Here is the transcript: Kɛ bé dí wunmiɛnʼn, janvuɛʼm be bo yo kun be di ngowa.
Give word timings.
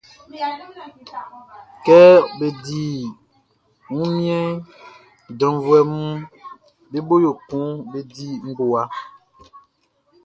Kɛ 1.85 1.97
bé 2.37 2.47
dí 2.65 2.81
wunmiɛnʼn, 3.93 4.61
janvuɛʼm 5.39 5.93
be 6.91 6.97
bo 7.07 7.15
yo 7.25 7.31
kun 7.49 7.67
be 7.91 7.99
di 8.13 8.27
ngowa. 8.49 8.81